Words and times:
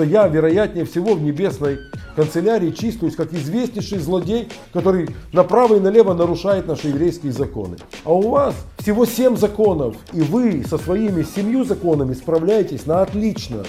что 0.00 0.04
я, 0.06 0.26
вероятнее 0.28 0.86
всего, 0.86 1.12
в 1.12 1.20
небесной 1.20 1.78
канцелярии 2.16 2.70
числюсь 2.70 3.14
как 3.14 3.34
известнейший 3.34 3.98
злодей, 3.98 4.48
который 4.72 5.10
направо 5.34 5.74
и 5.74 5.80
налево 5.80 6.14
нарушает 6.14 6.66
наши 6.66 6.88
еврейские 6.88 7.32
законы. 7.32 7.76
А 8.04 8.14
у 8.14 8.30
вас 8.30 8.54
всего 8.78 9.04
семь 9.04 9.36
законов, 9.36 9.96
и 10.14 10.22
вы 10.22 10.64
со 10.66 10.78
своими 10.78 11.22
семью 11.22 11.64
законами 11.64 12.14
справляетесь 12.14 12.86
на 12.86 13.02
отлично. 13.02 13.62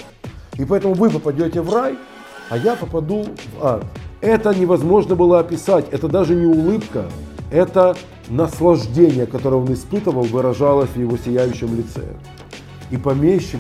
И 0.57 0.63
поэтому 0.63 0.93
вы 0.93 1.09
попадете 1.09 1.59
в 1.59 1.73
рай, 1.73 1.97
а 2.49 2.57
я 2.57 2.77
попаду 2.77 3.25
в 3.57 3.65
ад. 3.65 3.83
Это 4.21 4.55
невозможно 4.55 5.15
было 5.15 5.39
описать, 5.39 5.87
это 5.91 6.07
даже 6.07 6.33
не 6.33 6.45
улыбка, 6.45 7.07
это 7.51 7.97
наслаждение, 8.29 9.25
которое 9.25 9.57
он 9.57 9.73
испытывал, 9.73 10.23
выражалось 10.23 10.91
в 10.91 10.97
его 10.97 11.17
сияющем 11.17 11.75
лице. 11.75 12.05
И 12.89 12.95
помещик 12.95 13.59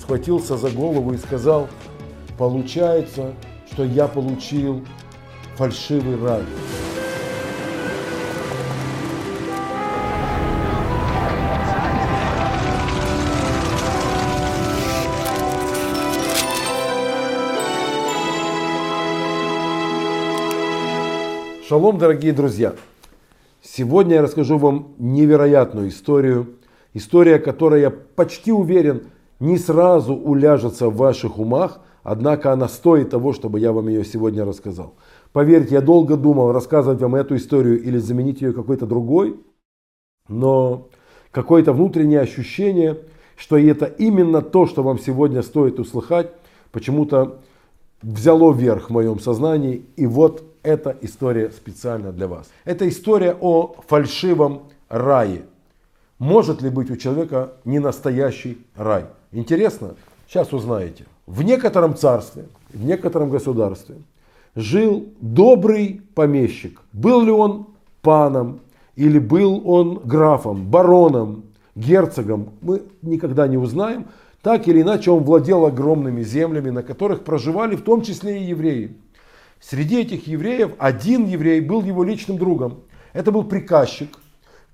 схватился 0.00 0.56
за 0.56 0.70
голову 0.70 1.12
и 1.12 1.18
сказал, 1.18 1.68
получается, 2.36 3.32
что 3.70 3.84
я 3.84 4.08
получил 4.08 4.84
фальшивый 5.56 6.22
рай. 6.22 6.42
Шалом, 21.68 21.98
дорогие 21.98 22.32
друзья! 22.32 22.74
Сегодня 23.60 24.16
я 24.16 24.22
расскажу 24.22 24.56
вам 24.56 24.94
невероятную 24.98 25.88
историю. 25.88 26.54
История, 26.94 27.40
которая, 27.40 27.80
я 27.80 27.90
почти 27.90 28.52
уверен, 28.52 29.08
не 29.40 29.58
сразу 29.58 30.14
уляжется 30.14 30.88
в 30.88 30.96
ваших 30.96 31.38
умах, 31.40 31.80
однако 32.06 32.52
она 32.52 32.68
стоит 32.68 33.10
того, 33.10 33.32
чтобы 33.32 33.58
я 33.58 33.72
вам 33.72 33.88
ее 33.88 34.04
сегодня 34.04 34.44
рассказал. 34.44 34.94
Поверьте, 35.32 35.74
я 35.74 35.80
долго 35.80 36.16
думал, 36.16 36.52
рассказывать 36.52 37.00
вам 37.00 37.16
эту 37.16 37.34
историю 37.34 37.82
или 37.82 37.98
заменить 37.98 38.40
ее 38.40 38.52
какой-то 38.52 38.86
другой, 38.86 39.40
но 40.28 40.88
какое-то 41.32 41.72
внутреннее 41.72 42.20
ощущение, 42.20 42.98
что 43.36 43.58
это 43.58 43.86
именно 43.86 44.40
то, 44.40 44.66
что 44.66 44.84
вам 44.84 45.00
сегодня 45.00 45.42
стоит 45.42 45.80
услыхать, 45.80 46.30
почему-то 46.70 47.40
взяло 48.02 48.52
верх 48.52 48.88
в 48.88 48.92
моем 48.92 49.18
сознании. 49.18 49.84
И 49.96 50.06
вот 50.06 50.44
эта 50.62 50.96
история 51.00 51.50
специально 51.50 52.12
для 52.12 52.28
вас. 52.28 52.48
Это 52.64 52.88
история 52.88 53.36
о 53.40 53.74
фальшивом 53.88 54.68
рае. 54.88 55.42
Может 56.20 56.62
ли 56.62 56.70
быть 56.70 56.88
у 56.88 56.96
человека 56.96 57.54
не 57.64 57.80
настоящий 57.80 58.58
рай? 58.76 59.06
Интересно? 59.32 59.96
Сейчас 60.28 60.52
узнаете. 60.52 61.04
В 61.26 61.42
некотором 61.42 61.96
царстве, 61.96 62.46
в 62.72 62.84
некотором 62.84 63.30
государстве 63.30 63.96
жил 64.54 65.08
добрый 65.20 66.02
помещик. 66.14 66.80
Был 66.92 67.22
ли 67.22 67.32
он 67.32 67.68
паном 68.00 68.60
или 68.94 69.18
был 69.18 69.62
он 69.68 70.00
графом, 70.04 70.66
бароном, 70.66 71.44
герцогом, 71.74 72.50
мы 72.60 72.82
никогда 73.02 73.48
не 73.48 73.56
узнаем. 73.56 74.06
Так 74.40 74.68
или 74.68 74.82
иначе 74.82 75.10
он 75.10 75.24
владел 75.24 75.66
огромными 75.66 76.22
землями, 76.22 76.70
на 76.70 76.84
которых 76.84 77.24
проживали 77.24 77.74
в 77.74 77.82
том 77.82 78.02
числе 78.02 78.40
и 78.40 78.44
евреи. 78.44 78.96
Среди 79.60 80.00
этих 80.00 80.28
евреев 80.28 80.72
один 80.78 81.26
еврей 81.26 81.60
был 81.60 81.82
его 81.82 82.04
личным 82.04 82.38
другом. 82.38 82.82
Это 83.12 83.32
был 83.32 83.42
приказчик, 83.42 84.16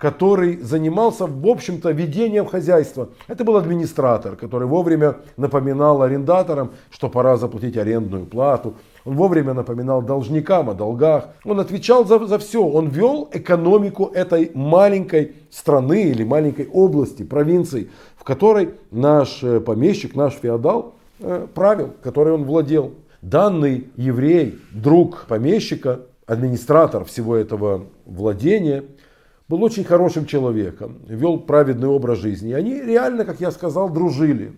который 0.03 0.57
занимался, 0.57 1.29
в 1.29 1.47
общем-то, 1.47 1.93
ведением 1.93 2.47
хозяйства. 2.47 3.11
Это 3.29 3.45
был 3.45 3.57
администратор, 3.57 4.35
который 4.35 4.67
вовремя 4.67 5.19
напоминал 5.37 6.03
арендаторам, 6.03 6.73
что 6.91 7.09
пора 7.09 7.37
заплатить 7.37 7.77
арендную 7.77 8.27
плату. 8.27 8.75
Он 9.05 9.15
вовремя 9.15 9.55
напоминал 9.55 10.03
должникам 10.03 10.71
о 10.71 10.75
долгах. 10.75 11.29
Он 11.45 11.61
отвечал 11.61 12.05
за, 12.05 12.19
за 12.27 12.41
все. 12.41 12.67
Он 12.67 12.89
вел 12.89 13.29
экономику 13.33 14.11
этой 14.13 14.51
маленькой 14.55 15.37
страны 15.51 16.03
или 16.11 16.25
маленькой 16.25 16.67
области, 16.67 17.23
провинции, 17.23 17.89
в 18.17 18.25
которой 18.25 18.71
наш 18.91 19.45
э, 19.45 19.61
помещик, 19.61 20.17
наш 20.17 20.33
феодал 20.33 20.97
э, 21.21 21.47
правил, 21.55 21.93
которой 22.03 22.35
он 22.35 22.43
владел. 22.43 22.95
Данный 23.21 23.87
еврей, 23.95 24.59
друг 24.73 25.27
помещика, 25.29 26.01
администратор 26.27 27.05
всего 27.05 27.37
этого 27.37 27.85
владения– 28.05 28.83
был 29.49 29.63
очень 29.63 29.85
хорошим 29.85 30.27
человеком, 30.27 31.01
вел 31.07 31.39
праведный 31.39 31.89
образ 31.89 32.19
жизни. 32.19 32.51
И 32.51 32.55
они 32.55 32.81
реально, 32.81 33.25
как 33.25 33.41
я 33.41 33.51
сказал, 33.51 33.91
дружили. 33.91 34.57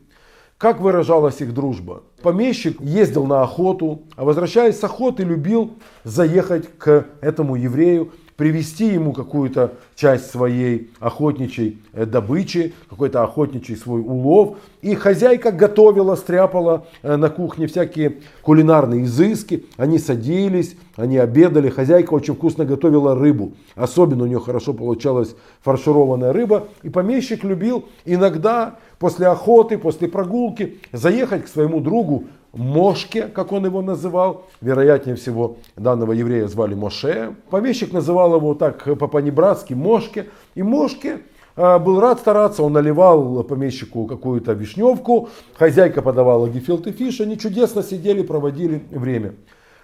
Как 0.58 0.80
выражалась 0.80 1.40
их 1.40 1.52
дружба? 1.52 2.04
Помещик 2.22 2.80
ездил 2.80 3.26
на 3.26 3.42
охоту, 3.42 4.02
а 4.16 4.24
возвращаясь 4.24 4.78
с 4.78 4.84
охоты, 4.84 5.24
любил 5.24 5.74
заехать 6.04 6.68
к 6.78 7.06
этому 7.20 7.56
еврею 7.56 8.12
привести 8.36 8.86
ему 8.86 9.12
какую-то 9.12 9.74
часть 9.94 10.30
своей 10.30 10.90
охотничьей 10.98 11.78
э, 11.92 12.04
добычи, 12.04 12.74
какой-то 12.90 13.22
охотничий 13.22 13.76
свой 13.76 14.00
улов. 14.00 14.58
И 14.82 14.94
хозяйка 14.96 15.52
готовила, 15.52 16.16
стряпала 16.16 16.86
э, 17.02 17.16
на 17.16 17.28
кухне 17.28 17.68
всякие 17.68 18.16
кулинарные 18.42 19.04
изыски. 19.04 19.66
Они 19.76 19.98
садились, 19.98 20.76
они 20.96 21.16
обедали. 21.16 21.68
Хозяйка 21.68 22.14
очень 22.14 22.34
вкусно 22.34 22.64
готовила 22.64 23.14
рыбу. 23.14 23.52
Особенно 23.76 24.24
у 24.24 24.26
нее 24.26 24.40
хорошо 24.40 24.74
получалась 24.74 25.36
фаршированная 25.62 26.32
рыба. 26.32 26.66
И 26.82 26.88
помещик 26.88 27.44
любил 27.44 27.84
иногда 28.04 28.78
после 28.98 29.28
охоты, 29.28 29.78
после 29.78 30.08
прогулки 30.08 30.80
заехать 30.92 31.44
к 31.44 31.48
своему 31.48 31.80
другу 31.80 32.24
Мошке, 32.56 33.28
как 33.28 33.52
он 33.52 33.66
его 33.66 33.82
называл. 33.82 34.46
Вероятнее 34.60 35.16
всего, 35.16 35.56
данного 35.76 36.12
еврея 36.12 36.46
звали 36.46 36.74
Моше. 36.74 37.34
Помещик 37.50 37.92
называл 37.92 38.36
его 38.36 38.54
так 38.54 38.84
по-понебратски 38.98 39.74
Мошке. 39.74 40.26
И 40.54 40.62
Мошке 40.62 41.20
а, 41.56 41.78
был 41.78 42.00
рад 42.00 42.18
стараться, 42.18 42.62
он 42.62 42.72
наливал 42.72 43.44
помещику 43.44 44.06
какую-то 44.06 44.52
вишневку, 44.52 45.28
хозяйка 45.56 46.02
подавала 46.02 46.48
гефилты 46.48 46.90
фиш, 46.90 47.20
они 47.20 47.38
чудесно 47.38 47.82
сидели, 47.82 48.22
проводили 48.22 48.82
время. 48.90 49.34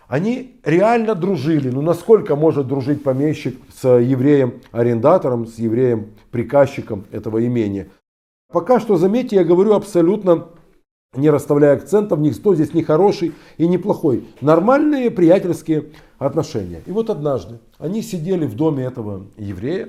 Они 0.09 0.57
реально 0.65 1.15
дружили. 1.15 1.71
Ну 1.71 1.83
насколько 1.83 2.35
может 2.35 2.67
дружить 2.67 3.05
помещик 3.05 3.57
с 3.73 3.89
евреем-арендатором, 3.89 5.47
с 5.47 5.57
евреем-приказчиком 5.59 7.05
этого 7.13 7.47
имения? 7.47 7.87
Пока 8.53 8.81
что, 8.81 8.97
заметьте, 8.97 9.37
я 9.37 9.45
говорю 9.45 9.75
абсолютно 9.75 10.49
не 11.17 11.29
расставляя 11.29 11.75
акцентов, 11.75 12.21
никто 12.21 12.55
здесь 12.55 12.73
не 12.73 12.85
хороший 12.85 13.33
и 13.59 13.67
не 13.67 13.79
плохой. 13.79 14.29
Нормальные 14.41 15.11
приятельские 15.11 15.87
отношения. 16.19 16.83
И 16.87 16.93
вот 16.93 17.11
однажды 17.11 17.59
они 17.79 18.01
сидели 18.03 18.47
в 18.47 18.55
доме 18.55 18.85
этого 18.85 19.23
еврея, 19.37 19.89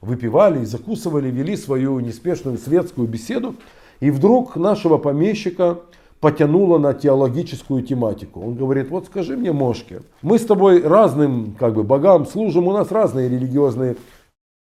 выпивали 0.00 0.62
и 0.62 0.64
закусывали, 0.64 1.30
вели 1.30 1.56
свою 1.56 2.00
неспешную 2.00 2.58
светскую 2.58 3.06
беседу. 3.06 3.54
И 4.00 4.10
вдруг 4.10 4.56
нашего 4.56 4.98
помещика 4.98 5.78
потянуло 6.18 6.78
на 6.78 6.94
теологическую 6.94 7.84
тематику. 7.84 8.40
Он 8.40 8.56
говорит, 8.56 8.90
вот 8.90 9.06
скажи 9.06 9.36
мне, 9.36 9.52
Мошке, 9.52 10.02
мы 10.20 10.36
с 10.36 10.44
тобой 10.44 10.82
разным 10.82 11.54
как 11.58 11.74
бы, 11.74 11.84
богам 11.84 12.26
служим, 12.26 12.66
у 12.66 12.72
нас 12.72 12.90
разные 12.90 13.28
религиозные 13.28 13.96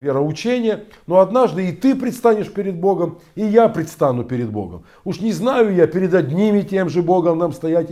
вероучение, 0.03 0.85
но 1.07 1.21
однажды 1.21 1.69
и 1.69 1.73
ты 1.73 1.95
предстанешь 1.95 2.53
перед 2.53 2.75
Богом, 2.75 3.21
и 3.37 3.45
я 3.45 3.69
предстану 3.69 4.25
перед 4.25 4.51
Богом. 4.51 4.83
Уж 5.05 5.21
не 5.21 5.33
знаю 5.33 5.73
я 5.73 5.87
перед 5.87 6.13
одними 6.13 6.63
тем 6.63 6.89
же 6.89 7.03
Богом 7.03 7.39
нам 7.39 7.53
стоять, 7.53 7.89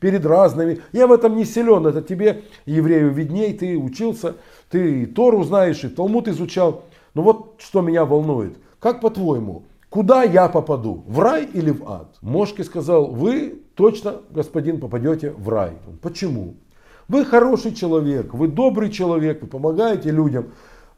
перед 0.00 0.24
разными. 0.24 0.80
Я 0.92 1.06
в 1.06 1.12
этом 1.12 1.36
не 1.36 1.44
силен, 1.44 1.86
это 1.86 2.00
тебе, 2.00 2.42
еврею, 2.64 3.10
видней, 3.10 3.52
ты 3.52 3.76
учился, 3.76 4.36
ты 4.70 5.02
и 5.02 5.06
Тору 5.06 5.44
знаешь, 5.44 5.84
и 5.84 5.88
Талмуд 5.88 6.28
изучал. 6.28 6.84
Но 7.12 7.22
вот 7.22 7.56
что 7.58 7.82
меня 7.82 8.06
волнует. 8.06 8.56
Как 8.78 9.02
по-твоему, 9.02 9.64
куда 9.90 10.22
я 10.22 10.48
попаду, 10.48 11.04
в 11.06 11.20
рай 11.20 11.46
или 11.52 11.72
в 11.72 11.86
ад? 11.86 12.16
Мошки 12.22 12.62
сказал, 12.62 13.08
вы 13.08 13.60
точно, 13.74 14.22
господин, 14.30 14.80
попадете 14.80 15.32
в 15.32 15.46
рай. 15.50 15.72
Почему? 16.00 16.54
Вы 17.06 17.26
хороший 17.26 17.74
человек, 17.74 18.32
вы 18.32 18.48
добрый 18.48 18.88
человек, 18.88 19.42
вы 19.42 19.48
помогаете 19.48 20.10
людям 20.10 20.46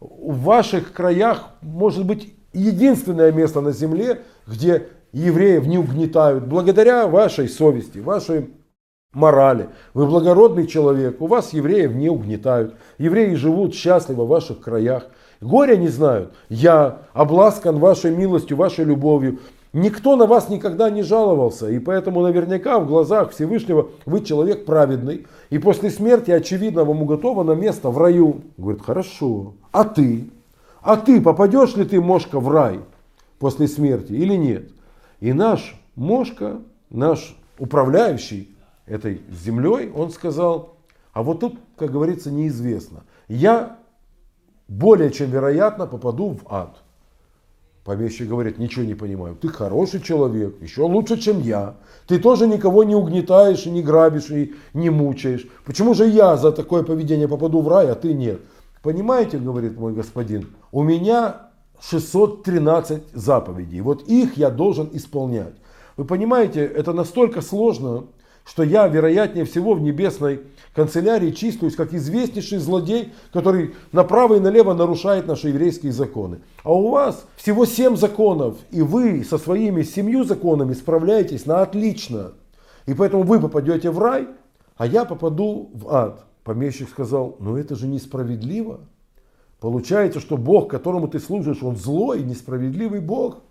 в 0.03 0.43
ваших 0.43 0.93
краях 0.93 1.51
может 1.61 2.07
быть 2.07 2.35
единственное 2.53 3.33
место 3.33 3.61
на 3.61 3.73
земле, 3.73 4.23
где 4.47 4.89
евреев 5.13 5.67
не 5.67 5.79
угнетают, 5.79 6.47
благодаря 6.47 7.07
вашей 7.07 7.49
совести, 7.49 7.99
вашей 7.99 8.51
морали. 9.13 9.69
Вы 9.95 10.07
благородный 10.07 10.67
человек, 10.67 11.21
у 11.21 11.27
вас 11.27 11.53
евреев 11.53 11.95
не 11.95 12.09
угнетают. 12.09 12.75
Евреи 12.99 13.35
живут 13.35 13.75
счастливо 13.75 14.25
в 14.25 14.29
ваших 14.29 14.61
краях. 14.61 15.07
Горя 15.41 15.77
не 15.77 15.89
знают. 15.89 16.35
Я 16.49 17.03
обласкан 17.13 17.79
вашей 17.79 18.15
милостью, 18.15 18.57
вашей 18.57 18.85
любовью. 18.85 19.41
Никто 19.73 20.17
на 20.17 20.27
вас 20.27 20.51
никогда 20.51 20.91
не 20.91 21.03
жаловался, 21.03 21.71
и 21.71 21.79
поэтому 21.79 22.21
наверняка 22.21 22.79
в 22.79 22.87
глазах 22.87 23.31
Всевышнего 23.31 23.89
вы 24.05 24.23
человек 24.23 24.67
праведный, 24.67 25.27
и 25.49 25.59
после 25.59 25.91
смерти, 25.91 26.31
очевидно, 26.31 26.85
вам 26.85 27.03
уготовано 27.03 27.53
место 27.53 27.89
в 27.89 27.97
раю. 27.97 28.43
Говорит, 28.59 28.83
хорошо, 28.83 29.55
а 29.71 29.85
ты? 29.85 30.29
А 30.83 30.97
ты, 30.97 31.23
попадешь 31.23 31.75
ли 31.77 31.85
ты, 31.85 32.03
Мошка, 32.03 32.39
в 32.39 32.51
рай 32.51 32.81
после 33.39 33.67
смерти 33.67 34.13
или 34.13 34.35
нет? 34.35 34.71
И 35.21 35.33
наш 35.33 35.81
Мошка, 35.97 36.61
наш 36.91 37.35
управляющий 37.59 38.55
этой 38.85 39.23
землей, 39.31 39.91
он 39.95 40.11
сказал, 40.11 40.75
а 41.15 41.23
вот 41.23 41.41
тут, 41.41 41.59
как 41.77 41.91
говорится, 41.91 42.31
неизвестно. 42.31 43.05
Я 43.29 43.79
более 44.69 45.11
чем 45.11 45.31
вероятно 45.31 45.87
попаду 45.87 46.31
в 46.31 46.53
ад. 46.53 46.82
Помещик 47.85 48.29
говорит, 48.29 48.59
ничего 48.59 48.85
не 48.85 48.95
понимаю. 48.95 49.35
Ты 49.35 49.49
хороший 49.49 50.01
человек, 50.01 50.63
еще 50.63 50.83
лучше, 50.83 51.19
чем 51.19 51.41
я. 51.41 51.75
Ты 52.07 52.21
тоже 52.21 52.47
никого 52.47 52.85
не 52.85 52.95
угнетаешь, 52.95 53.67
и 53.67 53.71
не 53.71 53.83
грабишь, 53.83 54.31
и 54.31 54.55
не 54.73 54.89
мучаешь. 54.91 55.49
Почему 55.65 55.95
же 55.95 56.07
я 56.07 56.37
за 56.37 56.53
такое 56.53 56.85
поведение 56.85 57.27
попаду 57.27 57.61
в 57.61 57.69
рай, 57.69 57.91
а 57.91 57.97
ты 57.97 58.15
нет? 58.15 58.41
Понимаете, 58.83 59.39
говорит 59.39 59.77
мой 59.77 59.95
господин, 59.95 60.49
у 60.71 60.85
меня 60.85 61.51
613 61.81 63.03
заповедей. 63.13 63.81
Вот 63.81 64.03
их 64.03 64.37
я 64.37 64.51
должен 64.51 64.89
исполнять. 64.93 65.55
Вы 65.97 66.05
понимаете, 66.05 66.65
это 66.65 66.93
настолько 66.93 67.43
сложно, 67.43 68.05
что 68.45 68.63
я, 68.63 68.87
вероятнее 68.89 69.45
всего, 69.45 69.75
в 69.75 69.81
небесной 69.81 70.43
канцелярии 70.75 71.31
числюсь 71.31 71.77
как 71.77 71.93
известнейший 71.95 72.59
злодей, 72.59 73.13
который 73.33 73.75
направо 73.93 74.35
и 74.35 74.41
налево 74.41 74.75
нарушает 74.75 75.27
наши 75.27 75.49
еврейские 75.49 75.93
законы. 75.93 76.41
А 76.65 76.73
у 76.73 76.91
вас 76.91 77.27
всего 77.37 77.67
семь 77.67 77.97
законов, 77.97 78.57
и 78.71 78.83
вы 78.83 79.25
со 79.25 79.39
своими 79.39 79.83
семью 79.83 80.25
законами 80.25 80.73
справляетесь 80.73 81.47
на 81.47 81.63
отлично. 81.63 82.33
И 82.87 82.95
поэтому 82.95 83.23
вы 83.23 83.41
попадете 83.41 83.91
в 83.91 83.99
рай, 83.99 84.29
а 84.77 84.87
я 84.87 85.05
попаду 85.05 85.71
в 85.75 85.95
ад. 85.95 86.25
Помещик 86.43 86.89
сказал, 86.89 87.37
ну 87.39 87.57
это 87.57 87.77
же 87.77 87.87
несправедливо. 87.87 88.81
Получается, 89.61 90.19
что 90.19 90.37
Бог, 90.37 90.69
которому 90.69 91.07
ты 91.07 91.21
служишь, 91.21 91.63
он 91.63 91.77
злой, 91.77 92.23
несправедливый 92.23 93.01
Бог. 93.01 93.43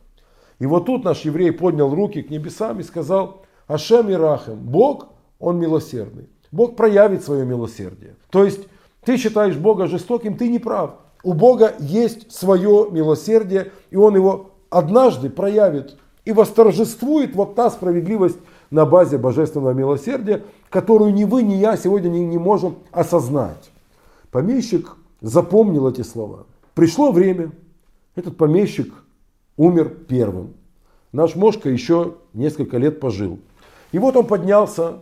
И 0.59 0.65
вот 0.65 0.85
тут 0.85 1.05
наш 1.05 1.21
еврей 1.21 1.53
поднял 1.53 1.93
руки 1.95 2.21
к 2.21 2.29
небесам 2.29 2.81
и 2.81 2.83
сказал, 2.83 3.45
Ашем 3.71 4.09
и 4.09 4.13
Рахем, 4.13 4.57
Бог, 4.57 5.07
он 5.39 5.57
милосердный. 5.57 6.27
Бог 6.51 6.75
проявит 6.75 7.23
свое 7.23 7.45
милосердие. 7.45 8.15
То 8.29 8.43
есть 8.43 8.67
ты 9.05 9.15
считаешь 9.15 9.55
Бога 9.55 9.87
жестоким, 9.87 10.35
ты 10.35 10.49
не 10.49 10.59
прав. 10.59 10.95
У 11.23 11.33
Бога 11.33 11.73
есть 11.79 12.33
свое 12.33 12.89
милосердие, 12.91 13.71
и 13.89 13.95
Он 13.95 14.13
его 14.15 14.51
однажды 14.69 15.29
проявит 15.29 15.97
и 16.25 16.33
восторжествует 16.33 17.33
вот 17.33 17.55
та 17.55 17.69
справедливость 17.69 18.37
на 18.71 18.85
базе 18.85 19.17
божественного 19.17 19.71
милосердия, 19.71 20.43
которую 20.69 21.13
ни 21.13 21.23
вы, 21.23 21.43
ни 21.43 21.53
я 21.53 21.77
сегодня 21.77 22.09
не, 22.09 22.25
не 22.25 22.37
можем 22.37 22.75
осознать. 22.91 23.71
Помещик 24.31 24.97
запомнил 25.21 25.87
эти 25.87 26.01
слова. 26.01 26.45
Пришло 26.73 27.13
время, 27.13 27.53
этот 28.15 28.35
помещик 28.35 28.93
умер 29.55 29.95
первым. 30.09 30.55
Наш 31.13 31.35
Мошка 31.35 31.69
еще 31.69 32.15
несколько 32.33 32.77
лет 32.77 32.99
пожил. 32.99 33.39
И 33.91 33.99
вот 33.99 34.15
он 34.15 34.25
поднялся 34.25 34.99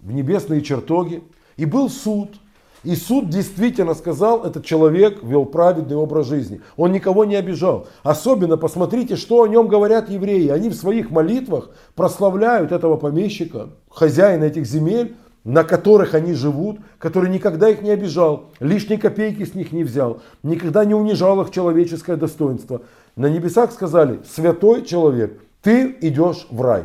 в 0.00 0.12
небесные 0.12 0.62
чертоги, 0.62 1.22
и 1.56 1.64
был 1.64 1.88
суд. 1.88 2.36
И 2.84 2.94
суд 2.94 3.28
действительно 3.30 3.94
сказал, 3.94 4.44
этот 4.44 4.64
человек 4.64 5.22
вел 5.22 5.44
праведный 5.44 5.96
образ 5.96 6.28
жизни. 6.28 6.60
Он 6.76 6.92
никого 6.92 7.24
не 7.24 7.34
обижал. 7.34 7.88
Особенно 8.04 8.56
посмотрите, 8.56 9.16
что 9.16 9.42
о 9.42 9.48
нем 9.48 9.66
говорят 9.66 10.08
евреи. 10.08 10.48
Они 10.48 10.68
в 10.68 10.74
своих 10.74 11.10
молитвах 11.10 11.70
прославляют 11.96 12.70
этого 12.70 12.96
помещика, 12.96 13.70
хозяина 13.90 14.44
этих 14.44 14.66
земель, 14.66 15.16
на 15.42 15.64
которых 15.64 16.14
они 16.14 16.32
живут, 16.32 16.78
который 16.98 17.30
никогда 17.30 17.68
их 17.68 17.80
не 17.80 17.90
обижал, 17.90 18.46
лишней 18.60 18.98
копейки 18.98 19.44
с 19.44 19.54
них 19.54 19.70
не 19.72 19.84
взял, 19.84 20.20
никогда 20.42 20.84
не 20.84 20.94
унижал 20.94 21.40
их 21.40 21.50
человеческое 21.50 22.16
достоинство. 22.16 22.82
На 23.14 23.26
небесах 23.26 23.72
сказали, 23.72 24.20
святой 24.28 24.84
человек, 24.84 25.40
ты 25.62 25.96
идешь 26.00 26.48
в 26.50 26.60
рай. 26.60 26.84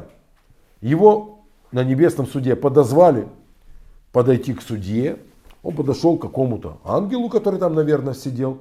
Его 0.79 1.40
на 1.71 1.83
небесном 1.83 2.27
суде 2.27 2.55
подозвали 2.55 3.27
подойти 4.11 4.53
к 4.53 4.61
судье. 4.61 5.17
Он 5.63 5.75
подошел 5.75 6.17
к 6.17 6.21
какому-то 6.21 6.79
ангелу, 6.83 7.29
который 7.29 7.59
там, 7.59 7.75
наверное, 7.75 8.13
сидел. 8.13 8.59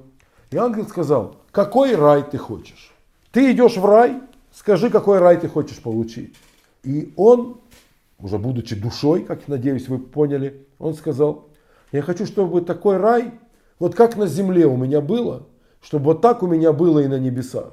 И 0.51 0.57
ангел 0.57 0.87
сказал, 0.87 1.37
какой 1.51 1.95
рай 1.95 2.23
ты 2.23 2.39
хочешь? 2.39 2.93
Ты 3.33 3.53
идешь 3.53 3.77
в 3.77 3.85
рай, 3.85 4.21
скажи, 4.53 4.91
какой 4.91 5.19
рай 5.19 5.39
ты 5.39 5.49
хочешь 5.49 5.81
получить. 5.81 6.35
И 6.83 7.13
он, 7.17 7.59
уже 8.19 8.39
будучи 8.39 8.75
душой, 8.75 9.23
как 9.23 9.49
надеюсь 9.49 9.89
вы 9.89 9.99
поняли, 9.99 10.67
он 10.79 10.95
сказал, 10.95 11.49
я 11.93 12.03
хочу, 12.03 12.27
чтобы 12.27 12.61
такой 12.61 12.97
рай, 12.97 13.33
вот 13.79 13.95
как 13.95 14.17
на 14.17 14.27
земле 14.27 14.67
у 14.67 14.77
меня 14.77 15.01
было, 15.01 15.47
чтобы 15.81 16.07
вот 16.07 16.21
так 16.21 16.43
у 16.43 16.47
меня 16.47 16.73
было 16.73 17.01
и 17.01 17.07
на 17.07 17.19
небесах. 17.19 17.73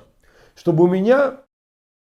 Чтобы 0.55 0.85
у 0.85 0.87
меня 0.87 1.37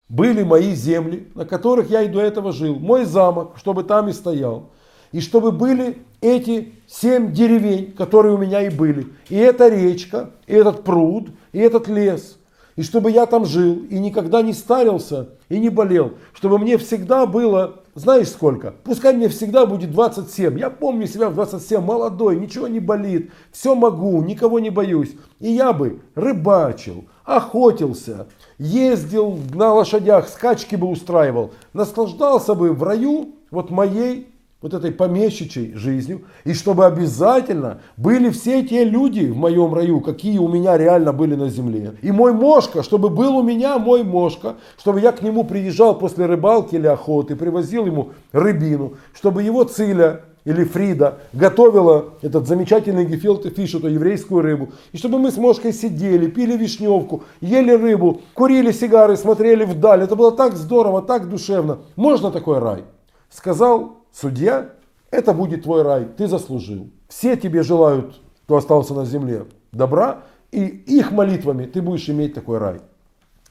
были 0.08 0.42
мои 0.42 0.74
земли, 0.74 1.28
на 1.34 1.44
которых 1.44 1.90
я 1.90 2.02
и 2.02 2.08
до 2.08 2.20
этого 2.20 2.52
жил, 2.52 2.76
мой 2.76 3.04
замок, 3.04 3.54
чтобы 3.56 3.84
там 3.84 4.08
и 4.08 4.12
стоял. 4.12 4.70
И 5.12 5.20
чтобы 5.20 5.52
были 5.52 5.98
эти 6.20 6.74
семь 6.86 7.32
деревень, 7.32 7.92
которые 7.92 8.34
у 8.34 8.38
меня 8.38 8.62
и 8.62 8.70
были. 8.70 9.06
И 9.28 9.36
эта 9.36 9.68
речка, 9.68 10.30
и 10.46 10.54
этот 10.54 10.84
пруд, 10.84 11.30
и 11.52 11.58
этот 11.58 11.88
лес. 11.88 12.38
И 12.76 12.82
чтобы 12.82 13.10
я 13.10 13.26
там 13.26 13.44
жил, 13.44 13.84
и 13.90 13.98
никогда 13.98 14.40
не 14.40 14.54
старился, 14.54 15.28
и 15.50 15.58
не 15.58 15.68
болел. 15.68 16.12
Чтобы 16.32 16.58
мне 16.58 16.78
всегда 16.78 17.26
было, 17.26 17.82
знаешь 17.94 18.28
сколько? 18.28 18.74
Пускай 18.84 19.14
мне 19.14 19.28
всегда 19.28 19.66
будет 19.66 19.90
27. 19.90 20.58
Я 20.58 20.70
помню 20.70 21.06
себя 21.06 21.28
в 21.28 21.34
27, 21.34 21.82
молодой, 21.82 22.40
ничего 22.40 22.68
не 22.68 22.80
болит, 22.80 23.30
все 23.50 23.74
могу, 23.74 24.22
никого 24.22 24.58
не 24.58 24.70
боюсь. 24.70 25.12
И 25.40 25.52
я 25.52 25.74
бы 25.74 26.00
рыбачил, 26.14 27.04
охотился, 27.24 28.26
ездил 28.58 29.38
на 29.54 29.72
лошадях, 29.74 30.28
скачки 30.28 30.76
бы 30.76 30.88
устраивал, 30.88 31.52
наслаждался 31.72 32.54
бы 32.54 32.72
в 32.72 32.82
раю 32.82 33.34
вот 33.50 33.70
моей 33.70 34.28
вот 34.62 34.74
этой 34.74 34.92
помещичьей 34.92 35.74
жизнью, 35.74 36.22
и 36.44 36.54
чтобы 36.54 36.86
обязательно 36.86 37.80
были 37.96 38.30
все 38.30 38.62
те 38.62 38.84
люди 38.84 39.26
в 39.26 39.36
моем 39.36 39.74
раю, 39.74 40.00
какие 40.00 40.38
у 40.38 40.46
меня 40.46 40.78
реально 40.78 41.12
были 41.12 41.34
на 41.34 41.48
земле. 41.48 41.96
И 42.00 42.12
мой 42.12 42.32
мошка, 42.32 42.84
чтобы 42.84 43.08
был 43.08 43.36
у 43.36 43.42
меня 43.42 43.78
мой 43.78 44.04
мошка, 44.04 44.54
чтобы 44.78 45.00
я 45.00 45.10
к 45.10 45.20
нему 45.20 45.42
приезжал 45.44 45.98
после 45.98 46.26
рыбалки 46.26 46.76
или 46.76 46.86
охоты, 46.86 47.34
привозил 47.34 47.86
ему 47.86 48.12
рыбину, 48.30 48.94
чтобы 49.12 49.42
его 49.42 49.64
циля 49.64 50.22
или 50.44 50.64
Фрида 50.64 51.18
готовила 51.32 52.14
этот 52.20 52.48
замечательный 52.48 53.04
гефилте 53.04 53.50
фиш, 53.50 53.74
эту 53.74 53.88
еврейскую 53.88 54.42
рыбу. 54.42 54.70
И 54.90 54.96
чтобы 54.96 55.18
мы 55.18 55.30
с 55.30 55.36
Мошкой 55.36 55.72
сидели, 55.72 56.26
пили 56.28 56.56
вишневку, 56.56 57.24
ели 57.40 57.72
рыбу, 57.72 58.22
курили 58.34 58.72
сигары, 58.72 59.16
смотрели 59.16 59.64
вдаль. 59.64 60.02
Это 60.02 60.16
было 60.16 60.32
так 60.32 60.54
здорово, 60.54 61.02
так 61.02 61.28
душевно. 61.28 61.78
Можно 61.94 62.30
такой 62.30 62.58
рай? 62.58 62.84
Сказал 63.30 63.98
судья, 64.12 64.70
это 65.10 65.32
будет 65.32 65.62
твой 65.62 65.82
рай, 65.82 66.06
ты 66.16 66.26
заслужил. 66.26 66.88
Все 67.08 67.36
тебе 67.36 67.62
желают, 67.62 68.20
кто 68.44 68.56
остался 68.56 68.94
на 68.94 69.04
земле, 69.04 69.46
добра, 69.70 70.22
и 70.50 70.64
их 70.64 71.12
молитвами 71.12 71.66
ты 71.66 71.80
будешь 71.80 72.08
иметь 72.08 72.34
такой 72.34 72.58
рай. 72.58 72.80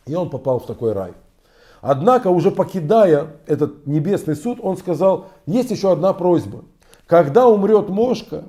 И 0.06 0.14
он 0.14 0.30
попал 0.30 0.60
в 0.60 0.66
такой 0.66 0.92
рай. 0.92 1.14
Однако, 1.82 2.28
уже 2.28 2.52
покидая 2.52 3.38
этот 3.48 3.88
небесный 3.88 4.36
суд, 4.36 4.60
он 4.62 4.78
сказал, 4.78 5.30
есть 5.48 5.72
еще 5.72 5.92
одна 5.92 6.14
просьба. 6.14 6.64
Когда 7.12 7.46
умрет 7.46 7.90
Мошка, 7.90 8.46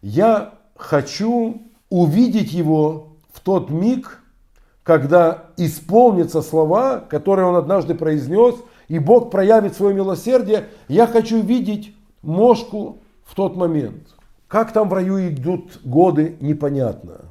я 0.00 0.54
хочу 0.74 1.60
увидеть 1.90 2.50
его 2.50 3.18
в 3.30 3.40
тот 3.40 3.68
миг, 3.68 4.22
когда 4.82 5.50
исполнятся 5.58 6.40
слова, 6.40 7.00
которые 7.00 7.44
он 7.48 7.56
однажды 7.56 7.94
произнес, 7.94 8.54
и 8.88 8.98
Бог 8.98 9.30
проявит 9.30 9.76
свое 9.76 9.94
милосердие. 9.94 10.68
Я 10.88 11.06
хочу 11.06 11.42
видеть 11.42 11.94
Мошку 12.22 13.02
в 13.22 13.34
тот 13.34 13.54
момент. 13.54 14.08
Как 14.48 14.72
там 14.72 14.88
в 14.88 14.94
раю 14.94 15.28
идут 15.28 15.80
годы, 15.84 16.38
непонятно. 16.40 17.26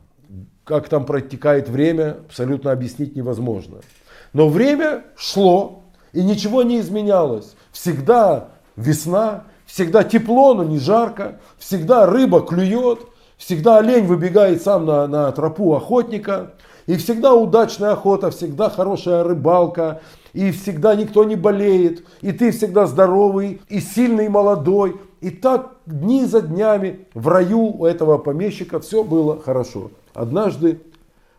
Как 0.66 0.88
там 0.88 1.04
протекает 1.04 1.68
время, 1.68 2.18
абсолютно 2.28 2.72
объяснить 2.72 3.16
невозможно. 3.16 3.80
Но 4.34 4.48
время 4.48 5.04
шло, 5.16 5.82
и 6.14 6.24
ничего 6.24 6.62
не 6.62 6.80
изменялось. 6.80 7.56
Всегда 7.72 8.50
весна, 8.76 9.46
Всегда 9.70 10.04
тепло, 10.04 10.56
но 10.56 10.64
не 10.64 10.80
жарко. 10.80 11.40
Всегда 11.60 12.08
рыба 12.08 12.42
клюет. 12.42 13.02
Всегда 13.38 13.78
олень 13.78 14.08
выбегает 14.08 14.64
сам 14.64 14.86
на, 14.86 15.08
на 15.08 15.32
тропу 15.32 15.76
охотника. 15.76 16.56
И 16.88 16.96
всегда 16.98 17.36
удачная 17.36 17.92
охота, 17.92 18.32
всегда 18.32 18.72
хорошая 18.72 19.24
рыбалка. 19.24 20.02
И 20.34 20.52
всегда 20.52 20.96
никто 20.96 21.24
не 21.24 21.36
болеет. 21.36 22.04
И 22.22 22.32
ты 22.32 22.52
всегда 22.52 22.88
здоровый, 22.88 23.62
и 23.70 23.80
сильный, 23.80 24.26
и 24.26 24.30
молодой. 24.30 25.00
И 25.22 25.30
так 25.30 25.76
дни 25.86 26.26
за 26.26 26.42
днями 26.42 27.06
в 27.14 27.28
раю 27.28 27.80
у 27.80 27.86
этого 27.86 28.18
помещика 28.18 28.80
все 28.80 29.04
было 29.04 29.40
хорошо. 29.40 29.92
Однажды 30.16 30.82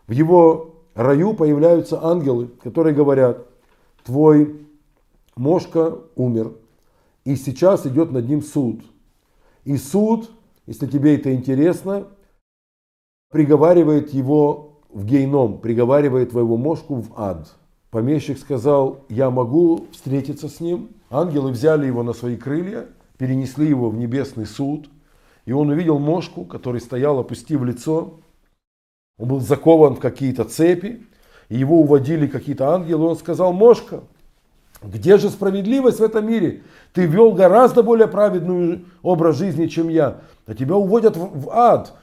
в 0.07 0.11
его 0.13 0.75
раю 0.95 1.33
появляются 1.33 1.99
ангелы, 2.01 2.49
которые 2.63 2.95
говорят, 2.95 3.39
твой 4.05 4.55
мошка 5.35 5.97
умер, 6.15 6.51
и 7.25 7.35
сейчас 7.35 7.85
идет 7.85 8.11
над 8.11 8.27
ним 8.27 8.41
суд. 8.41 8.81
И 9.63 9.77
суд, 9.77 10.31
если 10.65 10.87
тебе 10.87 11.15
это 11.15 11.33
интересно, 11.33 12.07
приговаривает 13.29 14.13
его 14.13 14.81
в 14.89 15.05
гейном, 15.05 15.59
приговаривает 15.59 16.31
твоего 16.31 16.57
мошку 16.57 16.95
в 16.95 17.13
ад. 17.15 17.55
Помещик 17.89 18.37
сказал, 18.37 19.05
я 19.09 19.29
могу 19.29 19.87
встретиться 19.91 20.49
с 20.49 20.59
ним, 20.59 20.89
Ангелы 21.11 21.51
взяли 21.51 21.85
его 21.85 22.03
на 22.03 22.13
свои 22.13 22.37
крылья, 22.37 22.87
перенесли 23.17 23.67
его 23.67 23.89
в 23.89 23.97
небесный 23.97 24.45
суд. 24.45 24.89
И 25.45 25.51
он 25.51 25.69
увидел 25.69 25.99
мошку, 25.99 26.45
который 26.45 26.79
стоял, 26.79 27.19
опустив 27.19 27.61
лицо. 27.63 28.21
Он 29.19 29.27
был 29.27 29.41
закован 29.41 29.95
в 29.95 29.99
какие-то 29.99 30.45
цепи. 30.45 31.05
И 31.49 31.57
его 31.57 31.81
уводили 31.81 32.27
какие-то 32.27 32.73
ангелы. 32.73 33.07
Он 33.07 33.17
сказал, 33.17 33.51
Мошка, 33.51 34.03
где 34.83 35.17
же 35.17 35.29
справедливость 35.29 35.99
в 35.99 36.03
этом 36.03 36.27
мире? 36.27 36.63
Ты 36.93 37.05
вел 37.05 37.33
гораздо 37.33 37.83
более 37.83 38.07
праведный 38.07 38.85
образ 39.03 39.37
жизни, 39.37 39.67
чем 39.67 39.89
я. 39.89 40.21
А 40.47 40.55
тебя 40.55 40.75
уводят 40.75 41.15
в 41.15 41.49
ад. 41.51 41.93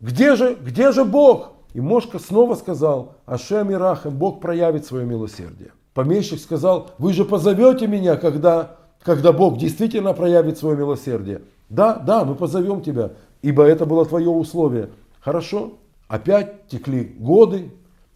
Где 0.00 0.36
же, 0.36 0.54
где 0.54 0.92
же 0.92 1.04
Бог? 1.04 1.52
И 1.74 1.80
Мошка 1.80 2.18
снова 2.18 2.54
сказал, 2.54 3.14
Ашем 3.26 3.70
и 3.70 3.74
Рахем, 3.74 4.16
Бог 4.16 4.40
проявит 4.40 4.86
свое 4.86 5.04
милосердие. 5.04 5.72
Помещик 5.94 6.40
сказал, 6.40 6.90
вы 6.98 7.12
же 7.12 7.24
позовете 7.24 7.86
меня, 7.86 8.16
когда, 8.16 8.76
когда 9.02 9.32
Бог 9.32 9.58
действительно 9.58 10.12
проявит 10.12 10.58
свое 10.58 10.76
милосердие. 10.76 11.42
Да, 11.68 11.94
да, 11.94 12.24
мы 12.24 12.34
позовем 12.34 12.80
тебя, 12.80 13.12
ибо 13.42 13.64
это 13.64 13.86
было 13.86 14.04
твое 14.04 14.28
условие. 14.28 14.90
Хорошо, 15.20 15.74
опять 16.08 16.66
текли 16.68 17.04
годы, 17.04 17.70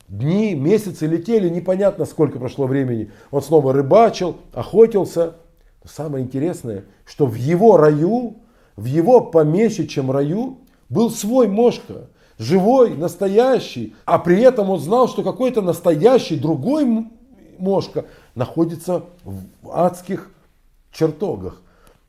дни, 0.08 0.54
месяцы 0.54 1.06
летели, 1.06 1.48
непонятно 1.48 2.04
сколько 2.04 2.38
прошло 2.38 2.66
времени. 2.66 3.10
Он 3.30 3.42
снова 3.42 3.72
рыбачил, 3.72 4.36
охотился. 4.52 5.36
Но 5.82 5.90
самое 5.90 6.24
интересное, 6.24 6.84
что 7.04 7.26
в 7.26 7.34
его 7.34 7.76
раю, 7.76 8.36
в 8.76 8.84
его 8.84 9.20
помещичьем 9.20 10.10
раю 10.10 10.58
был 10.88 11.10
свой 11.10 11.48
мошка, 11.48 12.08
живой, 12.38 12.96
настоящий. 12.96 13.94
А 14.04 14.18
при 14.18 14.40
этом 14.40 14.70
он 14.70 14.80
знал, 14.80 15.08
что 15.08 15.22
какой-то 15.22 15.62
настоящий 15.62 16.36
другой 16.36 17.08
мошка 17.58 18.06
находится 18.34 19.04
в 19.24 19.70
адских 19.70 20.30
чертогах. 20.92 21.60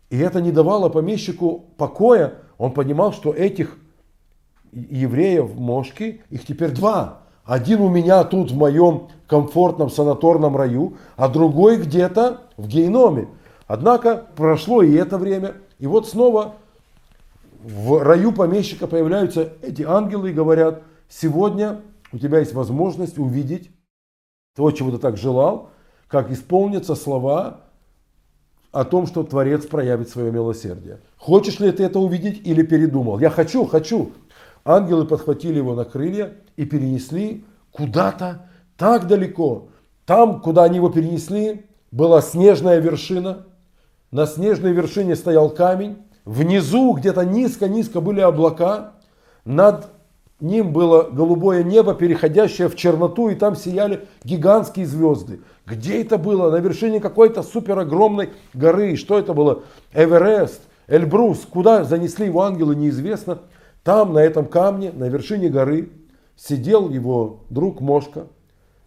И 0.10 0.18
это 0.18 0.42
не 0.42 0.52
давало 0.52 0.90
помещику 0.90 1.66
покоя. 1.78 2.36
Он 2.58 2.72
понимал, 2.72 3.12
что 3.12 3.34
этих 3.34 3.78
евреев 4.72 5.56
мошки, 5.56 6.22
их 6.30 6.46
теперь 6.46 6.72
два. 6.72 7.25
Один 7.46 7.82
у 7.82 7.90
меня 7.90 8.24
тут 8.24 8.52
в 8.52 8.58
моем 8.58 9.08
комфортном 9.28 9.90
санаторном 9.90 10.58
раю, 10.58 10.98
а 11.16 11.28
другой 11.28 11.78
где-то 11.78 12.42
в 12.58 12.68
гейноме. 12.68 13.28
Однако 13.68 14.26
прошло 14.36 14.82
и 14.82 14.94
это 14.94 15.18
время, 15.18 15.54
и 15.80 15.88
вот 15.88 16.08
снова 16.08 16.56
в 17.64 18.02
раю 18.04 18.32
помещика 18.32 18.88
появляются 18.88 19.54
эти 19.62 19.84
ангелы 19.84 20.32
и 20.32 20.34
говорят, 20.34 20.84
сегодня 21.10 21.82
у 22.12 22.18
тебя 22.18 22.40
есть 22.40 22.54
возможность 22.54 23.18
увидеть 23.18 23.72
то, 24.56 24.70
чего 24.72 24.92
ты 24.92 24.98
так 24.98 25.18
желал, 25.18 25.70
как 26.08 26.32
исполнятся 26.32 26.96
слова 26.96 27.62
о 28.72 28.84
том, 28.86 29.08
что 29.08 29.24
Творец 29.24 29.66
проявит 29.66 30.10
свое 30.10 30.32
милосердие. 30.32 31.00
Хочешь 31.18 31.60
ли 31.60 31.72
ты 31.72 31.84
это 31.84 32.00
увидеть 32.00 32.46
или 32.46 32.62
передумал? 32.62 33.20
Я 33.20 33.30
хочу, 33.30 33.66
хочу. 33.66 34.12
Ангелы 34.66 35.06
подхватили 35.06 35.58
его 35.58 35.76
на 35.76 35.86
крылья 35.86 36.34
и 36.56 36.66
перенесли 36.66 37.46
куда-то 37.72 38.50
так 38.78 39.06
далеко. 39.08 39.68
Там, 40.08 40.42
куда 40.42 40.64
они 40.64 40.78
его 40.78 40.90
перенесли, 40.90 41.68
была 41.92 42.22
снежная 42.22 42.80
вершина. 42.80 43.46
На 44.12 44.26
снежной 44.26 44.74
вершине 44.74 45.16
стоял 45.16 45.52
камень. 45.52 45.98
Внизу, 46.26 46.94
где-то 46.94 47.24
низко-низко 47.26 48.02
были 48.02 48.22
облака. 48.22 48.94
Над 49.46 49.88
ним 50.40 50.74
было 50.74 51.04
голубое 51.04 51.64
небо, 51.64 51.94
переходящее 51.94 52.68
в 52.68 52.76
черноту, 52.76 53.30
и 53.30 53.36
там 53.36 53.56
сияли 53.56 54.08
гигантские 54.24 54.88
звезды. 54.88 55.42
Где 55.68 56.02
это 56.02 56.18
было? 56.18 56.50
На 56.50 56.58
вершине 56.58 57.00
какой-то 57.00 57.44
супер 57.44 57.78
огромной 57.78 58.32
горы. 58.56 58.96
Что 58.96 59.20
это 59.20 59.36
было? 59.36 59.62
Эверест, 59.94 60.62
Эльбрус. 60.88 61.46
Куда 61.48 61.84
занесли 61.84 62.26
его 62.26 62.42
ангелы, 62.42 62.76
неизвестно. 62.76 63.40
Там, 63.86 64.14
на 64.14 64.18
этом 64.18 64.48
камне, 64.48 64.92
на 64.92 65.10
вершине 65.10 65.48
горы, 65.48 65.92
сидел 66.36 66.90
его 66.90 67.42
друг 67.52 67.82
Мошка 67.82 68.26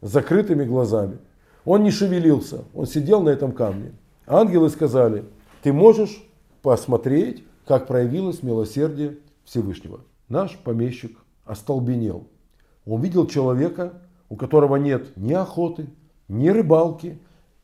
с 0.00 0.11
закрытыми 0.11 0.64
глазами. 0.64 1.19
Он 1.64 1.85
не 1.85 1.93
шевелился, 1.93 2.64
он 2.75 2.87
сидел 2.87 3.23
на 3.23 3.28
этом 3.28 3.52
камне. 3.52 3.93
Ангелы 4.26 4.69
сказали, 4.71 5.25
ты 5.62 5.73
можешь 5.73 6.21
посмотреть, 6.62 7.45
как 7.64 7.87
проявилось 7.87 8.43
милосердие 8.43 9.19
Всевышнего. 9.45 10.00
Наш 10.28 10.59
помещик 10.59 11.17
остолбенел. 11.45 12.26
Он 12.85 13.00
видел 13.00 13.28
человека, 13.28 14.02
у 14.28 14.35
которого 14.35 14.75
нет 14.76 15.17
ни 15.17 15.33
охоты, 15.33 15.87
ни 16.26 16.49
рыбалки, 16.49 17.21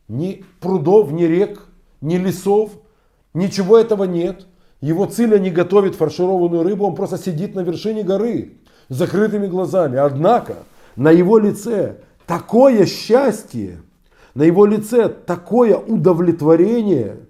ни 0.06 0.44
прудов, 0.60 1.10
ни 1.10 1.24
рек, 1.24 1.66
ни 2.00 2.16
лесов. 2.16 2.70
Ничего 3.32 3.76
этого 3.76 4.04
нет. 4.04 4.46
Его 4.84 5.06
Циля 5.06 5.38
не 5.38 5.48
готовит 5.48 5.94
фаршированную 5.94 6.62
рыбу, 6.62 6.84
он 6.84 6.94
просто 6.94 7.16
сидит 7.16 7.54
на 7.54 7.60
вершине 7.60 8.02
горы 8.02 8.58
с 8.90 8.96
закрытыми 8.96 9.46
глазами. 9.46 9.96
Однако 9.96 10.56
на 10.94 11.10
его 11.10 11.38
лице 11.38 12.00
такое 12.26 12.84
счастье, 12.84 13.80
на 14.34 14.42
его 14.42 14.66
лице 14.66 15.08
такое 15.08 15.78
удовлетворение, 15.78 17.20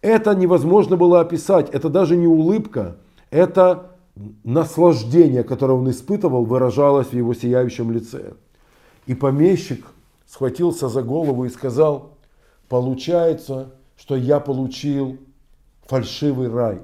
это 0.00 0.34
невозможно 0.34 0.96
было 0.96 1.20
описать. 1.20 1.70
Это 1.70 1.88
даже 1.88 2.16
не 2.16 2.26
улыбка, 2.26 2.96
это 3.30 3.92
наслаждение, 4.42 5.44
которое 5.44 5.74
он 5.74 5.88
испытывал, 5.88 6.44
выражалось 6.44 7.10
в 7.10 7.12
его 7.12 7.32
сияющем 7.32 7.92
лице. 7.92 8.32
И 9.06 9.14
помещик 9.14 9.86
схватился 10.26 10.88
за 10.88 11.02
голову 11.02 11.44
и 11.44 11.48
сказал, 11.48 12.14
получается, 12.68 13.70
что 13.96 14.16
я 14.16 14.40
получил 14.40 15.18
фальшивый 15.86 16.48
рай. 16.48 16.80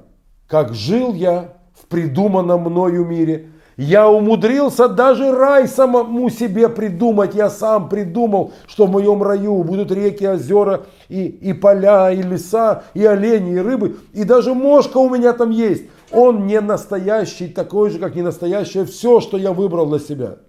Как 0.47 0.73
жил 0.73 1.13
я 1.13 1.53
в 1.73 1.87
придуманном 1.87 2.61
мною 2.61 3.05
мире, 3.05 3.49
я 3.79 4.09
умудрился 4.09 4.89
даже 4.89 5.31
рай 5.31 5.65
самому 5.65 6.29
себе 6.29 6.67
придумать. 6.67 7.33
Я 7.33 7.49
сам 7.49 7.87
придумал, 7.87 8.51
что 8.67 8.87
в 8.87 8.91
моем 8.91 9.23
раю 9.23 9.63
будут 9.63 9.89
реки, 9.89 10.27
озера, 10.27 10.81
и, 11.07 11.27
и 11.27 11.53
поля, 11.53 12.11
и 12.11 12.21
леса, 12.21 12.83
и 12.93 13.05
олени, 13.05 13.53
и 13.53 13.59
рыбы. 13.59 13.95
И 14.11 14.25
даже 14.25 14.53
мошка 14.53 14.97
у 14.97 15.09
меня 15.09 15.31
там 15.31 15.51
есть. 15.51 15.85
Он 16.11 16.45
не 16.45 16.59
настоящий, 16.59 17.47
такой 17.47 17.89
же, 17.89 17.99
как 17.99 18.15
не 18.15 18.21
настоящее 18.21 18.83
все, 18.83 19.21
что 19.21 19.37
я 19.37 19.53
выбрал 19.53 19.85
для 19.85 19.99
себя. 19.99 20.39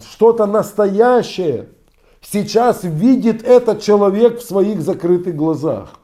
Что-то 0.00 0.46
настоящее 0.46 1.70
сейчас 2.20 2.84
видит 2.84 3.42
этот 3.42 3.82
человек 3.82 4.38
в 4.38 4.44
своих 4.44 4.82
закрытых 4.82 5.34
глазах. 5.34 5.97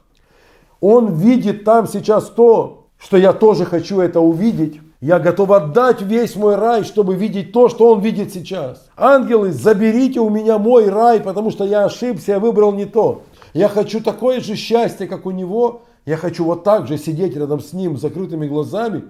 Он 0.80 1.14
видит 1.14 1.64
там 1.64 1.86
сейчас 1.86 2.30
то, 2.30 2.86
что 2.98 3.16
я 3.16 3.32
тоже 3.32 3.64
хочу 3.64 4.00
это 4.00 4.20
увидеть. 4.20 4.80
Я 5.00 5.18
готов 5.18 5.50
отдать 5.50 6.00
весь 6.00 6.34
мой 6.36 6.54
рай, 6.54 6.84
чтобы 6.84 7.14
видеть 7.14 7.52
то, 7.52 7.68
что 7.68 7.92
он 7.92 8.00
видит 8.00 8.32
сейчас. 8.32 8.88
Ангелы, 8.96 9.52
заберите 9.52 10.20
у 10.20 10.30
меня 10.30 10.58
мой 10.58 10.88
рай, 10.88 11.20
потому 11.20 11.50
что 11.50 11.64
я 11.64 11.84
ошибся, 11.84 12.32
я 12.32 12.40
выбрал 12.40 12.72
не 12.72 12.86
то. 12.86 13.22
Я 13.52 13.68
хочу 13.68 14.00
такое 14.02 14.40
же 14.40 14.56
счастье, 14.56 15.06
как 15.06 15.26
у 15.26 15.30
него, 15.30 15.82
я 16.06 16.16
хочу 16.16 16.44
вот 16.44 16.64
так 16.64 16.86
же 16.86 16.96
сидеть 16.96 17.36
рядом 17.36 17.60
с 17.60 17.72
ним 17.72 17.96
с 17.96 18.00
закрытыми 18.00 18.46
глазами, 18.46 19.04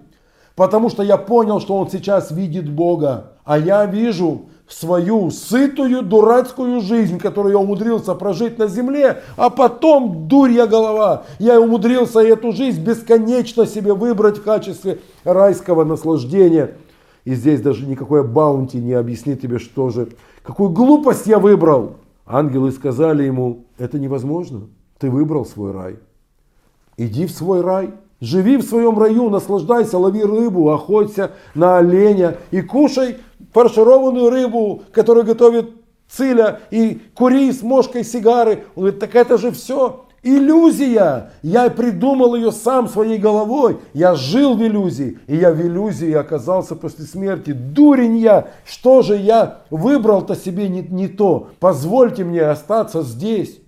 потому 0.57 0.91
что 0.91 1.03
я 1.03 1.17
понял, 1.17 1.61
что 1.61 1.77
он 1.77 1.89
сейчас 1.89 2.31
видит 2.31 2.69
Бога, 2.69 3.33
а 3.45 3.59
я 3.59 3.87
вижу 3.87 4.47
свою 4.69 5.31
сытую 5.31 6.03
дурацкую 6.03 6.81
жизнь, 6.81 7.19
которую 7.19 7.53
я 7.53 7.59
умудрился 7.59 8.15
прожить 8.15 8.59
на 8.59 8.67
земле, 8.67 9.23
а 9.37 9.51
потом, 9.51 10.27
дурья 10.27 10.67
голова, 10.67 11.25
я 11.39 11.61
умудрился 11.61 12.21
эту 12.21 12.53
жизнь 12.53 12.83
бесконечно 12.83 13.67
себе 13.67 13.93
выбрать 13.93 14.39
в 14.39 14.43
качестве 14.43 15.01
райского 15.25 15.85
наслаждения. 15.85 16.77
И 17.25 17.35
здесь 17.35 17.61
даже 17.61 17.87
никакое 17.87 18.23
баунти 18.23 18.79
не 18.79 18.93
объяснит 18.93 19.41
тебе, 19.41 19.59
что 19.59 19.91
же, 19.91 20.09
какую 20.43 20.71
глупость 20.71 21.27
я 21.27 21.39
выбрал. 21.39 21.97
Ангелы 22.27 22.71
сказали 22.73 23.25
ему, 23.25 23.67
это 23.79 23.99
невозможно, 23.99 24.63
ты 24.99 25.11
выбрал 25.11 25.45
свой 25.45 25.73
рай. 25.73 25.97
Иди 26.97 27.27
в 27.27 27.31
свой 27.31 27.61
рай, 27.61 27.91
живи 28.21 28.57
в 28.57 28.63
своем 28.63 28.99
раю, 28.99 29.29
наслаждайся, 29.29 29.99
лови 29.99 30.23
рыбу, 30.23 30.71
охоться 30.71 31.33
на 31.55 31.79
оленя 31.79 32.37
и 32.51 32.63
кушай 32.63 33.17
фаршированную 33.53 34.31
рыбу, 34.31 34.83
которую 34.93 35.25
готовит 35.25 35.71
Циля, 36.09 36.61
и 36.71 37.01
кури 37.15 37.51
с 37.51 37.63
мошкой 37.63 38.05
сигары. 38.05 38.65
Он 38.77 38.83
говорит, 38.85 39.01
так 39.01 39.15
это 39.15 39.39
же 39.39 39.51
все 39.51 40.05
иллюзия. 40.25 41.33
Я 41.43 41.71
придумал 41.71 42.35
ее 42.35 42.51
сам 42.51 42.89
своей 42.89 43.19
головой. 43.19 43.79
Я 43.93 44.15
жил 44.17 44.57
в 44.57 44.63
иллюзии, 44.63 45.19
и 45.27 45.37
я 45.37 45.53
в 45.53 45.61
иллюзии 45.61 46.13
оказался 46.13 46.75
после 46.75 47.05
смерти. 47.05 47.53
Дурень 47.53 48.17
я, 48.17 48.49
что 48.65 49.03
же 49.03 49.17
я 49.17 49.61
выбрал-то 49.71 50.35
себе 50.35 50.69
не, 50.69 50.83
не 50.83 51.07
то. 51.07 51.49
Позвольте 51.61 52.25
мне 52.25 52.43
остаться 52.43 53.03
здесь. 53.03 53.61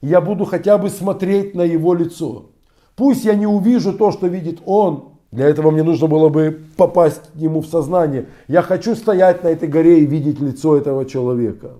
Я 0.00 0.20
буду 0.20 0.44
хотя 0.44 0.78
бы 0.78 0.88
смотреть 0.88 1.54
на 1.54 1.62
его 1.62 1.92
лицо. 1.92 2.50
Пусть 2.94 3.24
я 3.24 3.34
не 3.34 3.46
увижу 3.46 3.92
то, 3.92 4.12
что 4.12 4.28
видит 4.28 4.60
он. 4.64 5.15
Для 5.32 5.48
этого 5.48 5.70
мне 5.70 5.82
нужно 5.82 6.06
было 6.06 6.28
бы 6.28 6.62
попасть 6.76 7.30
ему 7.34 7.60
в 7.60 7.66
сознание. 7.66 8.26
Я 8.48 8.62
хочу 8.62 8.94
стоять 8.94 9.42
на 9.42 9.48
этой 9.48 9.68
горе 9.68 10.00
и 10.00 10.06
видеть 10.06 10.40
лицо 10.40 10.76
этого 10.76 11.04
человека. 11.04 11.72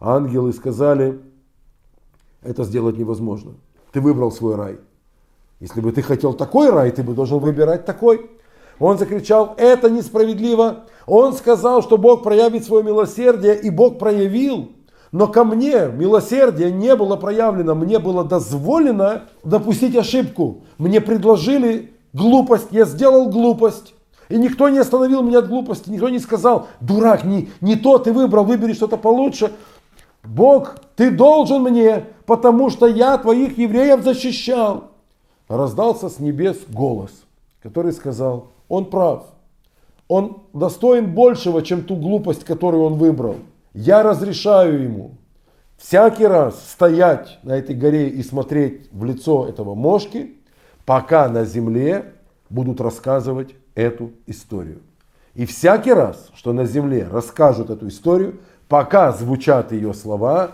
Ангелы 0.00 0.52
сказали, 0.52 1.18
это 2.42 2.64
сделать 2.64 2.98
невозможно. 2.98 3.52
ты 3.92 4.00
выбрал 4.00 4.30
свой 4.30 4.56
рай. 4.56 4.78
Если 5.60 5.80
бы 5.80 5.90
ты 5.90 6.02
хотел 6.02 6.34
такой 6.34 6.70
рай, 6.70 6.90
ты 6.90 7.02
бы 7.02 7.14
должен 7.14 7.38
выбирать 7.38 7.86
такой. 7.86 8.30
Он 8.78 8.98
закричал, 8.98 9.54
это 9.56 9.88
несправедливо. 9.88 10.84
Он 11.06 11.32
сказал, 11.32 11.82
что 11.82 11.96
Бог 11.96 12.22
проявит 12.22 12.64
свое 12.64 12.84
милосердие, 12.84 13.58
и 13.58 13.70
Бог 13.70 13.98
проявил. 13.98 14.72
Но 15.12 15.28
ко 15.28 15.44
мне 15.44 15.88
милосердие 15.88 16.70
не 16.70 16.94
было 16.94 17.16
проявлено, 17.16 17.74
мне 17.74 17.98
было 17.98 18.22
дозволено 18.22 19.22
допустить 19.44 19.96
ошибку. 19.96 20.64
Мне 20.76 21.00
предложили 21.00 21.95
глупость, 22.16 22.68
я 22.70 22.84
сделал 22.84 23.28
глупость. 23.28 23.94
И 24.28 24.36
никто 24.36 24.68
не 24.68 24.78
остановил 24.78 25.22
меня 25.22 25.38
от 25.38 25.48
глупости, 25.48 25.88
никто 25.88 26.08
не 26.08 26.18
сказал, 26.18 26.66
дурак, 26.80 27.24
не, 27.24 27.50
не 27.60 27.76
то 27.76 27.98
ты 27.98 28.12
выбрал, 28.12 28.44
выбери 28.44 28.72
что-то 28.72 28.96
получше. 28.96 29.52
Бог, 30.24 30.76
ты 30.96 31.12
должен 31.12 31.62
мне, 31.62 32.06
потому 32.24 32.70
что 32.70 32.86
я 32.86 33.16
твоих 33.18 33.56
евреев 33.56 34.02
защищал. 34.02 34.90
Раздался 35.46 36.08
с 36.08 36.18
небес 36.18 36.58
голос, 36.68 37.12
который 37.62 37.92
сказал, 37.92 38.48
он 38.68 38.86
прав. 38.86 39.26
Он 40.08 40.38
достоин 40.52 41.14
большего, 41.14 41.62
чем 41.62 41.84
ту 41.84 41.94
глупость, 41.94 42.42
которую 42.42 42.82
он 42.84 42.94
выбрал. 42.94 43.36
Я 43.74 44.02
разрешаю 44.02 44.82
ему 44.82 45.12
всякий 45.76 46.26
раз 46.26 46.70
стоять 46.72 47.38
на 47.44 47.52
этой 47.52 47.76
горе 47.76 48.08
и 48.08 48.22
смотреть 48.22 48.88
в 48.90 49.04
лицо 49.04 49.46
этого 49.46 49.74
мошки, 49.74 50.36
пока 50.86 51.28
на 51.28 51.44
земле 51.44 52.14
будут 52.48 52.80
рассказывать 52.80 53.54
эту 53.74 54.12
историю. 54.26 54.80
И 55.34 55.44
всякий 55.44 55.92
раз, 55.92 56.30
что 56.34 56.54
на 56.54 56.64
земле 56.64 57.06
расскажут 57.10 57.68
эту 57.68 57.88
историю, 57.88 58.40
пока 58.68 59.12
звучат 59.12 59.72
ее 59.72 59.92
слова, 59.92 60.52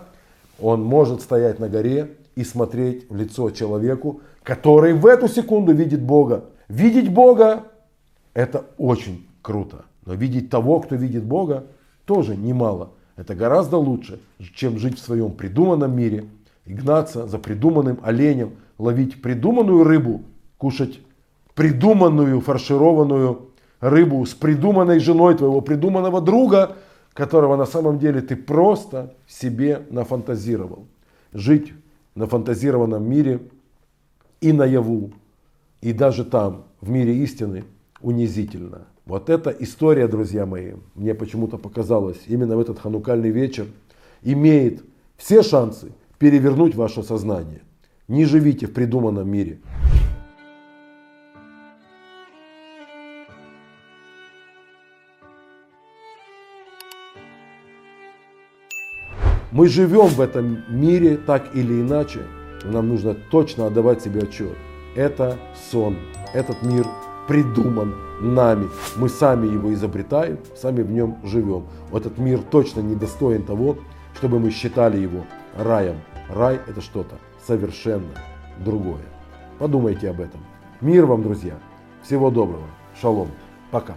он 0.58 0.82
может 0.82 1.22
стоять 1.22 1.60
на 1.60 1.68
горе 1.68 2.16
и 2.34 2.42
смотреть 2.42 3.08
в 3.08 3.14
лицо 3.14 3.50
человеку, 3.50 4.22
который 4.42 4.94
в 4.94 5.06
эту 5.06 5.28
секунду 5.28 5.72
видит 5.72 6.02
Бога. 6.02 6.46
Видеть 6.68 7.12
Бога– 7.12 7.64
это 8.34 8.64
очень 8.78 9.28
круто. 9.42 9.84
Но 10.04 10.14
видеть 10.14 10.50
того, 10.50 10.80
кто 10.80 10.96
видит 10.96 11.22
Бога, 11.22 11.66
тоже 12.06 12.36
немало. 12.36 12.90
Это 13.16 13.34
гораздо 13.34 13.76
лучше, 13.76 14.18
чем 14.54 14.78
жить 14.78 14.98
в 14.98 15.04
своем 15.04 15.32
придуманном 15.32 15.94
мире 15.94 16.24
и 16.64 16.72
гнаться 16.72 17.26
за 17.26 17.38
придуманным 17.38 18.00
оленем, 18.02 18.54
ловить 18.82 19.22
придуманную 19.22 19.84
рыбу, 19.84 20.22
кушать 20.58 21.00
придуманную 21.54 22.40
фаршированную 22.40 23.50
рыбу 23.78 24.26
с 24.26 24.34
придуманной 24.34 24.98
женой 24.98 25.36
твоего 25.36 25.60
придуманного 25.60 26.20
друга, 26.20 26.76
которого 27.12 27.56
на 27.56 27.66
самом 27.66 28.00
деле 28.00 28.22
ты 28.22 28.34
просто 28.34 29.14
себе 29.28 29.82
нафантазировал. 29.90 30.86
Жить 31.32 31.72
на 32.16 32.26
фантазированном 32.26 33.08
мире 33.08 33.40
и 34.40 34.52
наяву, 34.52 35.12
и 35.80 35.92
даже 35.92 36.24
там, 36.24 36.64
в 36.80 36.90
мире 36.90 37.16
истины, 37.18 37.64
унизительно. 38.00 38.86
Вот 39.06 39.30
эта 39.30 39.50
история, 39.50 40.08
друзья 40.08 40.44
мои, 40.44 40.72
мне 40.96 41.14
почему-то 41.14 41.56
показалось, 41.56 42.18
именно 42.26 42.56
в 42.56 42.60
этот 42.60 42.80
ханукальный 42.80 43.30
вечер, 43.30 43.66
имеет 44.22 44.82
все 45.16 45.42
шансы 45.42 45.92
перевернуть 46.18 46.74
ваше 46.74 47.04
сознание. 47.04 47.62
Не 48.08 48.24
живите 48.24 48.66
в 48.66 48.72
придуманном 48.72 49.28
мире. 49.28 49.60
Мы 59.52 59.68
живем 59.68 60.06
в 60.06 60.20
этом 60.20 60.64
мире 60.68 61.16
так 61.16 61.54
или 61.54 61.80
иначе. 61.80 62.20
Нам 62.64 62.88
нужно 62.88 63.14
точно 63.30 63.66
отдавать 63.66 64.02
себе 64.02 64.22
отчет. 64.22 64.56
Это 64.96 65.38
сон. 65.70 65.96
Этот 66.32 66.62
мир 66.62 66.86
придуман 67.28 67.94
нами. 68.20 68.68
Мы 68.96 69.08
сами 69.08 69.46
его 69.46 69.72
изобретаем, 69.74 70.38
сами 70.56 70.82
в 70.82 70.90
нем 70.90 71.18
живем. 71.24 71.66
Этот 71.92 72.18
мир 72.18 72.40
точно 72.40 72.80
не 72.80 72.94
достоин 72.94 73.44
того, 73.44 73.76
чтобы 74.16 74.38
мы 74.38 74.50
считали 74.50 74.98
его 74.98 75.24
раем. 75.56 75.96
Рай 76.32 76.58
это 76.66 76.80
что-то 76.80 77.16
совершенно 77.46 78.14
другое. 78.58 79.04
Подумайте 79.58 80.08
об 80.08 80.20
этом. 80.20 80.40
Мир 80.80 81.04
вам, 81.04 81.22
друзья. 81.22 81.58
Всего 82.02 82.30
доброго. 82.30 82.66
Шалом. 83.00 83.28
Пока. 83.70 83.96